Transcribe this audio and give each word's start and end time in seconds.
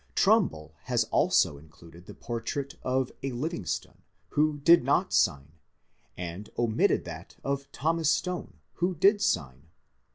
Trumbull 0.15 0.73
has 0.85 1.03
also 1.11 1.59
included 1.59 2.07
the 2.07 2.15
portrait 2.15 2.73
of 2.81 3.11
a 3.21 3.31
Livingston, 3.33 4.01
who 4.29 4.57
did 4.57 4.83
not 4.83 5.13
sign, 5.13 5.51
and 6.17 6.49
omitted 6.57 7.05
that 7.05 7.35
of 7.43 7.71
Thomas 7.71 8.09
Stone, 8.09 8.57
who 8.77 8.95
did 8.95 9.21
sign. 9.21 9.67